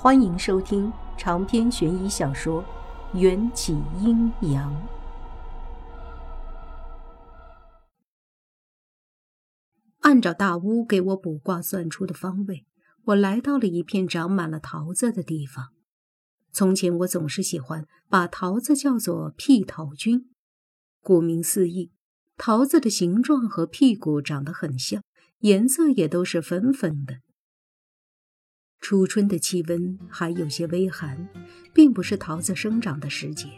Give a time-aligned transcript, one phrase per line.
[0.00, 2.62] 欢迎收听长篇悬疑小说
[3.18, 4.72] 《缘起阴阳》。
[9.98, 12.64] 按照大巫给我卜卦算出的方位，
[13.06, 15.70] 我来到了一片长满了桃子的地方。
[16.52, 20.30] 从前我总是喜欢把桃子叫做屁桃君，
[21.00, 21.90] 顾名思义，
[22.36, 25.02] 桃子的形状和屁股长得很像，
[25.40, 27.16] 颜色也都是粉粉的。
[28.80, 31.28] 初春的气温还有些微寒，
[31.74, 33.48] 并不是桃子生长的时节，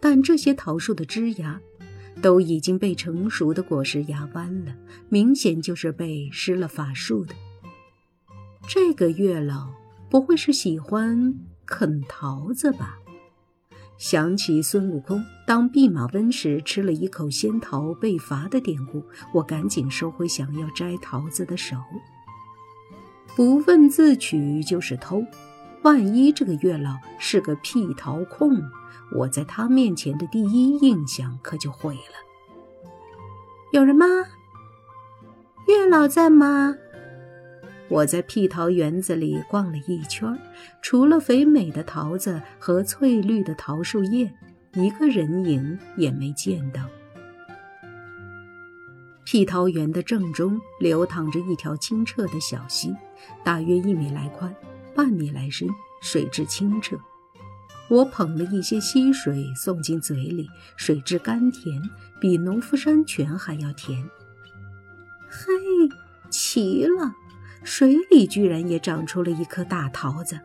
[0.00, 1.60] 但这些桃树的枝芽
[2.22, 4.74] 都已经被成熟的果实压弯了，
[5.08, 7.34] 明显就是被施了法术的。
[8.66, 9.74] 这个月老
[10.08, 11.34] 不会是喜欢
[11.66, 12.98] 啃桃子吧？
[13.98, 19.04] 想起孙悟空当弼马温时吃了一口仙桃被罚的典故，
[19.34, 21.76] 我赶紧收回想要摘桃子的手。
[23.36, 25.24] 不问自取就是偷，
[25.82, 28.62] 万一这个月老是个屁桃控，
[29.12, 32.90] 我在他面前的第一印象可就毁了。
[33.72, 34.06] 有人吗？
[35.66, 36.76] 月老在吗？
[37.88, 40.38] 我在屁桃园子里逛了一圈，
[40.80, 44.32] 除了肥美的桃子和翠绿的桃树叶，
[44.74, 46.82] 一个人影也没见到。
[49.24, 52.94] 屁桃园的正中流淌着一条清澈的小溪，
[53.44, 54.54] 大约一米来宽，
[54.94, 55.68] 半米来深，
[56.00, 56.98] 水质清澈。
[57.88, 61.82] 我捧了一些溪水送进嘴里，水质甘甜，
[62.20, 64.02] 比农夫山泉还要甜。
[65.28, 65.44] 嘿，
[66.30, 67.14] 奇了，
[67.62, 70.40] 水里居然也长出了一颗大桃子。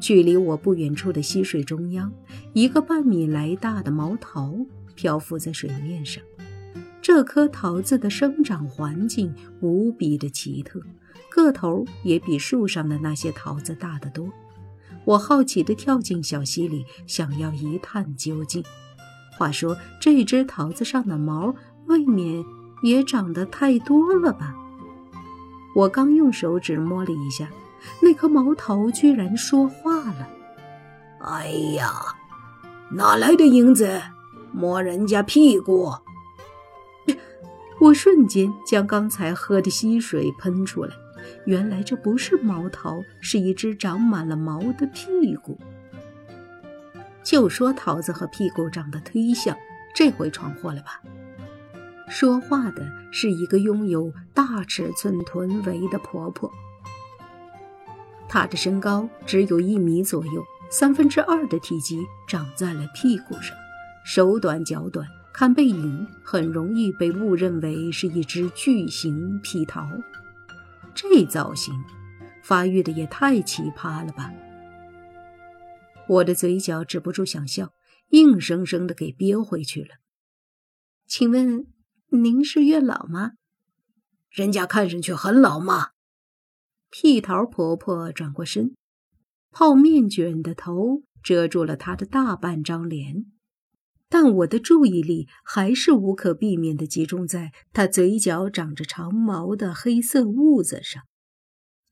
[0.00, 2.12] 距离我不远处的溪水中央，
[2.52, 4.54] 一个半米来大的毛桃
[4.94, 6.22] 漂浮在水面上。
[7.08, 10.78] 这颗桃子的生长环境无比的奇特，
[11.30, 14.28] 个头也比树上的那些桃子大得多。
[15.06, 18.62] 我好奇地跳进小溪里，想要一探究竟。
[19.38, 21.54] 话说，这只桃子上的毛
[21.86, 22.44] 未免
[22.82, 24.54] 也长得太多了吧？
[25.74, 27.48] 我刚用手指摸了一下，
[28.02, 30.28] 那颗毛桃居然说话了
[31.24, 31.90] ：“哎呀，
[32.90, 33.98] 哪来的影子？
[34.52, 35.90] 摸人家屁股！”
[37.80, 40.92] 我瞬间将刚才喝的溪水喷出来，
[41.46, 45.58] 原来这不是毛桃，是一只长满了毛的屁股。
[47.22, 49.56] 就说桃子和屁股长得忒像，
[49.94, 51.00] 这回闯祸了吧？
[52.08, 56.50] 说话的是一个拥有大尺寸臀围的婆婆，
[58.28, 63.56] 她的身高只有一米左右，三分之二的体积长在了屁股上，
[64.04, 65.06] 手短脚短。
[65.38, 69.88] 看背影，很容易被误认为是一只巨型屁桃。
[70.96, 71.72] 这造型，
[72.42, 74.32] 发育的也太奇葩了吧！
[76.08, 77.72] 我的嘴角止不住想笑，
[78.08, 79.98] 硬生生的给憋回去了。
[81.06, 81.68] 请问
[82.08, 83.34] 您是月老吗？
[84.32, 85.90] 人家看上去很老吗？
[86.90, 88.74] 屁桃婆婆转过身，
[89.52, 93.26] 泡面卷的头遮住了她的大半张脸。
[94.08, 101.02] 但我的注意力还是无可避免地集中在他嘴角长着长毛的黑色痦子上。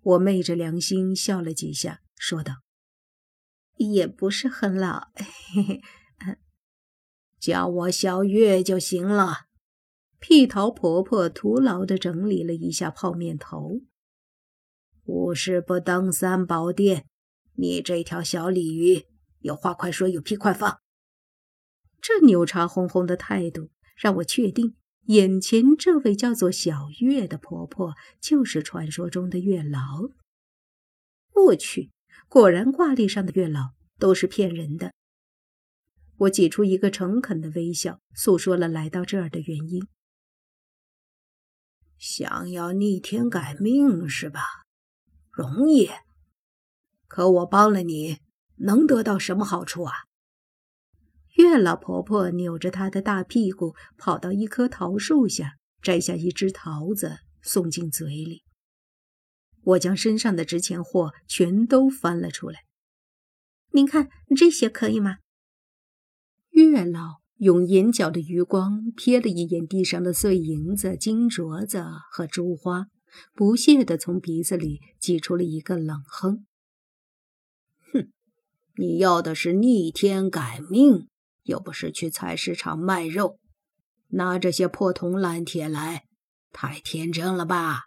[0.00, 2.56] 我昧着良心笑了几下，说道
[3.78, 5.80] ：“也不是很老，嘿
[6.24, 6.36] 嘿，
[7.40, 9.46] 叫我小月就行了。”
[10.20, 13.80] 屁桃婆婆徒劳地整理了一下泡面头。
[15.04, 17.06] 无事不登三宝殿，
[17.56, 19.04] 你这条小鲤鱼，
[19.40, 20.83] 有话快说，有屁快放。
[22.06, 24.76] 这牛叉哄哄的态度，让我确定
[25.06, 29.80] 眼前这位叫做小月的婆婆就是传说中的月老。
[31.32, 31.90] 我去，
[32.28, 34.92] 果然挂历上的月老都是骗人的。
[36.18, 39.86] 我挤出一个诚恳的微笑，诉说了来到这儿的原因。
[41.96, 44.42] 想要逆天改命是吧？
[45.30, 45.88] 容易。
[47.08, 48.18] 可我帮了你，
[48.56, 49.92] 能得到什么好处啊？
[51.34, 58.42] 月老婆婆扭着她的大屁股，跑到一棵桃树下，摘下一只桃子送进嘴里。
[59.62, 62.60] 我将身上的值钱货全都翻了出来。
[63.72, 65.16] 您看这些可以吗？
[66.50, 72.86] 月老用眼角的余光瞥了一眼地上的碎银子、金镯子和珠花，
[73.32, 76.46] 不屑地从鼻子里挤出了一个冷哼
[77.92, 78.12] ：“哼，
[78.76, 81.08] 你要的是逆天改命。”
[81.44, 83.38] 又不是去菜市场卖肉，
[84.08, 86.04] 拿这些破铜烂铁来，
[86.52, 87.84] 太天真了吧？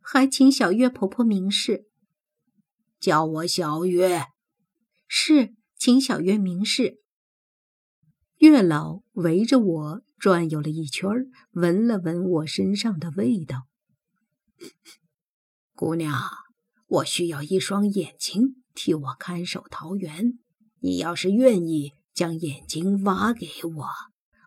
[0.00, 1.84] 还请小月婆婆明示。
[2.98, 4.26] 叫我小月。
[5.06, 7.00] 是，请小月明示。
[8.36, 11.08] 月老围着我转悠了一圈，
[11.52, 13.66] 闻了闻我身上的味道。
[15.74, 16.14] 姑娘，
[16.86, 20.38] 我需要一双眼睛替我看守桃园。
[20.80, 23.86] 你要是愿意将眼睛挖给我，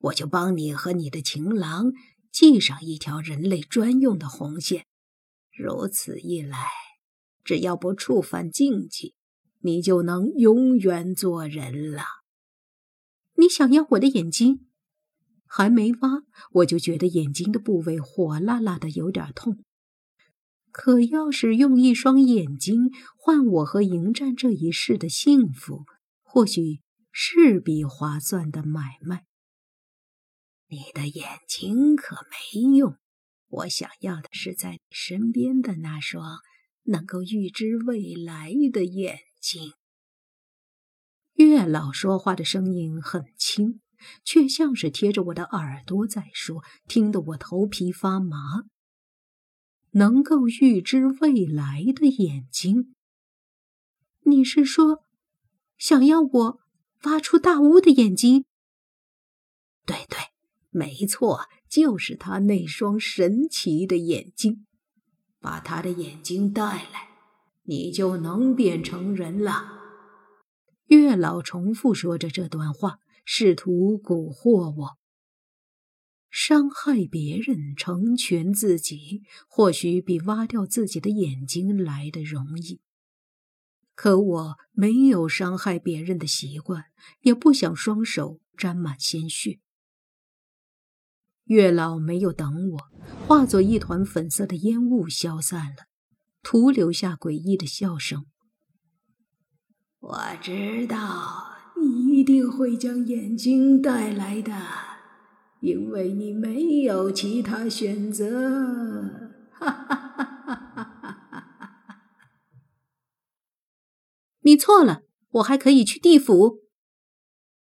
[0.00, 1.92] 我就帮你和你的情郎
[2.32, 4.86] 系上一条人类专用的红线。
[5.56, 6.66] 如此一来，
[7.44, 9.14] 只要不触犯禁忌，
[9.60, 12.02] 你就能永远做人了。
[13.36, 14.66] 你想要我的眼睛？
[15.46, 16.24] 还没挖，
[16.54, 19.58] 我就觉得眼睛的部位火辣辣的，有点痛。
[20.72, 25.84] 可要是用一双眼睛换我和迎战这一世的幸福，
[26.24, 26.80] 或许
[27.12, 29.26] 是笔划算的买卖。
[30.68, 32.96] 你的眼睛可没用，
[33.48, 36.38] 我想要的是在你身边的那双
[36.84, 39.72] 能够预知未来的眼睛。
[41.34, 43.80] 月老说话的声音很轻，
[44.24, 48.64] 却像是贴着我的耳朵在说，听得我头皮发麻。
[49.92, 52.94] 能够预知未来的眼睛，
[54.20, 55.04] 你是说，
[55.76, 56.60] 想要我
[57.04, 58.44] 挖出大巫的眼睛？
[59.86, 60.18] 对对，
[60.70, 64.66] 没错，就是他那双神奇的眼睛。
[65.40, 66.62] 把他的眼睛带
[66.92, 67.08] 来，
[67.62, 69.78] 你就能变成人了。
[70.86, 74.98] 月老重复说着这段话，试图蛊惑我。
[76.28, 82.80] 伤害别人，成全自己，或许比挖掉自己的眼睛来的容易。
[84.02, 86.86] 可我没有伤害别人的习惯，
[87.20, 89.60] 也不想双手沾满鲜血。
[91.44, 92.78] 月老没有等我，
[93.28, 95.84] 化作一团粉色的烟雾消散了，
[96.42, 98.24] 徒留下诡异的笑声。
[99.98, 104.50] 我知道你一定会将眼睛带来的，
[105.60, 109.28] 因为你没有其他选择。
[109.52, 110.46] 哈 哈哈哈！
[114.50, 115.04] 你错了，
[115.34, 116.58] 我还可以去地府。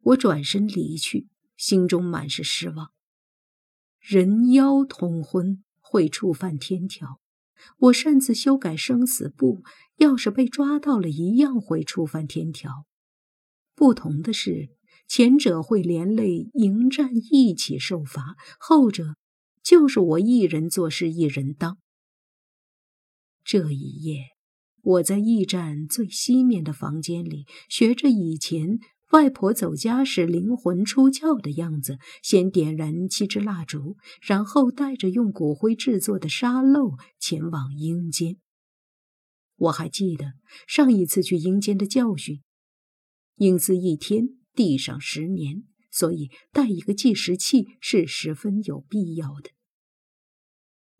[0.00, 2.90] 我转身离去，心中满是失望。
[4.00, 7.20] 人妖通婚会触犯天条。
[7.78, 9.62] 我擅自修改生死簿，
[9.98, 12.84] 要是被抓到了，一样会触犯天条。
[13.76, 14.70] 不同的是，
[15.06, 19.14] 前者会连累迎战一起受罚，后者
[19.62, 21.78] 就是我一人做事一人当。
[23.44, 24.35] 这一夜，
[24.86, 28.78] 我在驿站最西面的房间里，学着以前。
[29.12, 38.36] 外婆走家时灵魂出窍的样子，先点燃七支蜡烛，然后带着用骨灰制作的沙漏前往阴间。
[39.56, 40.34] 我还记得
[40.66, 42.42] 上一次去阴间的教训：
[43.36, 45.62] 阴司一天，地上十年，
[45.92, 49.50] 所以带一个计时器是十分有必要的。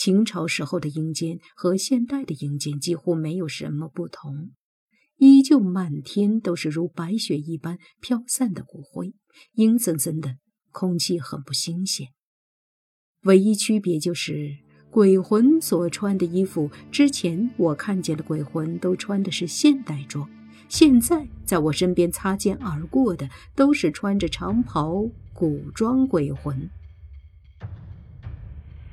[0.00, 4.52] 秦朝时候的阴间和现代的阴间几乎没有什么不同。
[5.16, 9.14] 依旧满天都是如白雪一般飘散的骨灰，
[9.54, 10.36] 阴森森的，
[10.70, 12.10] 空气很不新鲜。
[13.24, 14.58] 唯一区别就是
[14.88, 20.30] 鬼魂所穿的衣服，之前我看见的鬼魂都穿的是现代装，
[20.68, 26.70] 现在在我身边擦肩而过的都是穿着长袍古装鬼魂。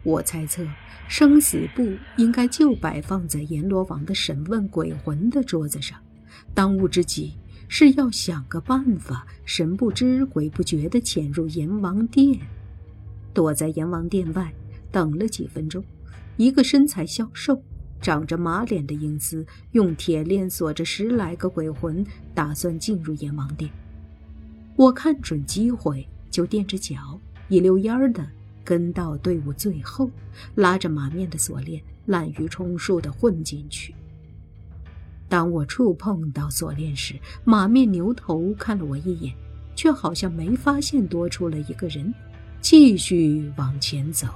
[0.05, 0.63] 我猜测，
[1.07, 5.99] 生死簿应该就摆放在阎罗王的审问鬼魂的桌子上。
[6.53, 7.33] 当务之急
[7.67, 12.39] 是要想个办法，神不知鬼不觉地潜入阎王殿，
[13.33, 14.53] 躲在阎王殿外
[14.91, 15.83] 等了几分钟。
[16.37, 17.59] 一个身材消瘦、
[17.99, 23.71] 长着马脸的阴司，用铁链锁着十来个鬼魂，打算进入阎王殿。
[24.75, 27.19] 我看准机会，就垫着脚，
[27.49, 28.23] 一溜烟儿的
[28.65, 30.09] 跟到队伍最后，
[30.55, 33.95] 拉着马面的锁链，滥竽充数地混进去。
[35.29, 39.33] 当我触碰到锁链时，马面牛头看了我一眼，
[39.75, 42.13] 却好像没发现多出了一个人，
[42.59, 44.27] 继续往前走。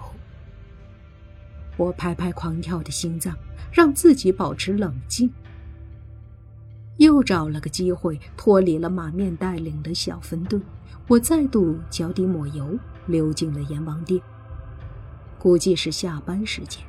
[1.76, 3.36] 我拍拍狂跳的心脏，
[3.72, 5.32] 让自己保持冷静，
[6.98, 10.60] 又找了个机会脱离了马面带领的小分队。
[11.08, 12.78] 我再度脚底抹油，
[13.10, 14.22] 溜进了阎王殿。
[15.38, 16.82] 估计是下班时间。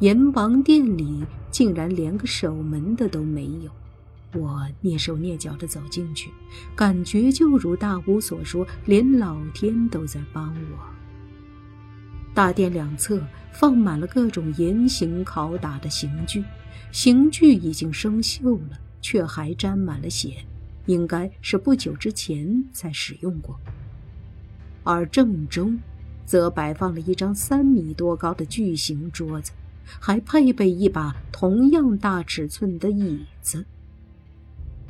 [0.00, 3.70] 阎王殿里竟然连个守门的都没有，
[4.40, 6.30] 我蹑手蹑脚地走进去，
[6.74, 10.78] 感觉就如大巫所说，连老天都在帮我。
[12.34, 16.42] 大殿两侧放满了各种严刑拷打的刑具，
[16.90, 20.44] 刑具已经生锈了，却还沾满了血，
[20.86, 23.56] 应该是不久之前才使用过。
[24.84, 25.80] 而正中，
[26.24, 29.50] 则摆放了一张三米多高的巨型桌子，
[29.98, 33.64] 还配备一把同样大尺寸的椅子。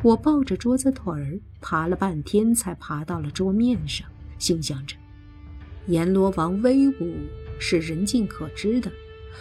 [0.02, 4.06] 我抱着桌子腿儿爬了半天，才爬到了桌面上，
[4.38, 4.96] 心想着。
[5.86, 7.14] 阎罗王威武
[7.58, 8.90] 是人尽可知的，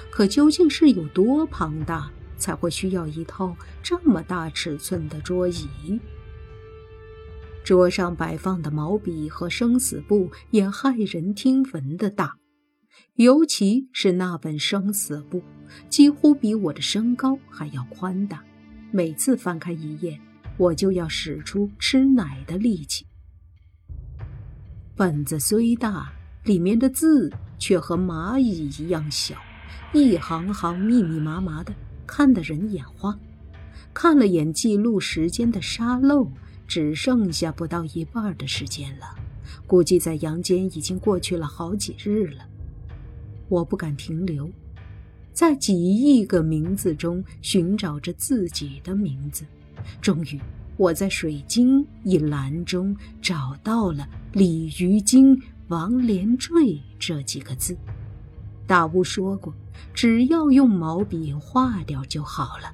[0.10, 6.00] 可究竟是有多庞大，才会需要一套这么大尺寸的桌椅？
[7.64, 12.38] 桌上摆放的毛笔和生死簿也骇人听闻的大，
[13.16, 15.42] 尤其是那本生死簿，
[15.90, 18.44] 几乎比我的身高还要宽大。
[18.92, 20.20] 每次翻开一页，
[20.58, 23.06] 我就要使出吃奶的力气。
[24.96, 26.12] 本子虽大。
[26.44, 29.38] 里面的字却和蚂蚁一样小，
[29.94, 31.74] 一行行密密麻麻的，
[32.06, 33.18] 看得人眼花。
[33.94, 36.30] 看了眼记录时间的沙漏，
[36.68, 39.16] 只剩下不到一半的时间了，
[39.68, 42.46] 估计在阳间已经过去了好几日了。
[43.50, 44.50] 我不敢停留，
[45.32, 49.46] 在几亿个名字中寻找着自己的名字。
[50.02, 50.40] 终于，
[50.78, 55.42] 我在水晶一栏中找到了鲤鱼精。
[55.70, 57.76] 王连坠这几个字，
[58.68, 59.52] 大巫说过，
[59.94, 62.72] 只要用毛笔画掉就好了。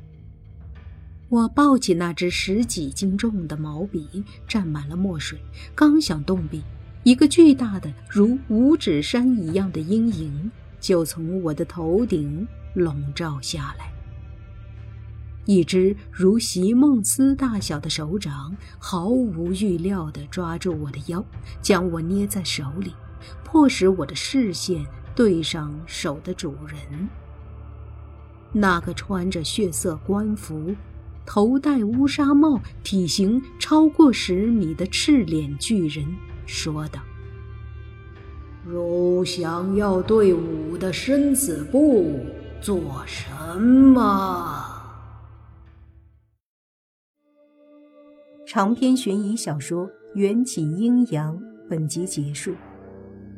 [1.30, 5.40] 我抱起那只十几斤重的毛笔，沾满了墨水，
[5.76, 6.64] 刚想动笔，
[7.04, 13.94] 一个巨大的如五指山一样的阴影就从我的头顶笼罩下来。
[15.46, 21.24] 一只如席梦思大小的手掌毫无预料地抓住我的腰，
[21.62, 22.92] 将我捏在手里，
[23.44, 24.84] 迫使我的视线
[25.16, 27.08] 对上手的主人。
[28.52, 30.76] 那个穿着血色官服、
[31.26, 36.06] 头戴乌纱帽、体型超过十米的赤脸巨人
[36.46, 37.00] 说道
[38.66, 42.20] ：“如想要对吾的生死簿
[42.62, 44.66] 做什么？”
[48.48, 49.86] 长篇悬疑小说
[50.16, 51.38] 《缘起阴阳》
[51.70, 52.56] 本集结束，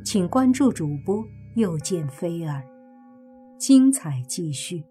[0.05, 1.21] 请关注主播，
[1.55, 2.63] 又见菲儿，
[3.59, 4.81] 精彩继续。